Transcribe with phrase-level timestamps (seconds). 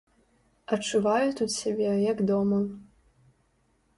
[0.77, 2.59] Адчуваю тут сябе, як дома.